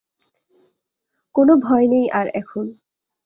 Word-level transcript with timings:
কোনো 1.35 1.53
ভয় 1.57 1.85
নেই 1.87 2.05
আর 2.11 2.27
এখন। 2.33 2.65